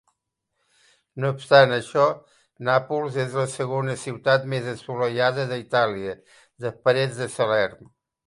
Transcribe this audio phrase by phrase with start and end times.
[1.23, 2.05] No obstant això,
[2.69, 6.15] Nàpols és la segona ciutat més assolellada d'Itàlia,
[6.69, 7.89] després de Salern.